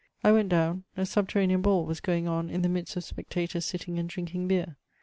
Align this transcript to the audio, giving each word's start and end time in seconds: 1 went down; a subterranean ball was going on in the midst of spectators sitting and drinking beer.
1 0.21 0.33
went 0.33 0.49
down; 0.49 0.83
a 0.97 1.05
subterranean 1.05 1.61
ball 1.61 1.85
was 1.85 1.99
going 2.01 2.27
on 2.27 2.49
in 2.49 2.63
the 2.63 2.67
midst 2.67 2.95
of 2.97 3.03
spectators 3.03 3.65
sitting 3.65 3.99
and 3.99 4.09
drinking 4.09 4.47
beer. 4.47 4.75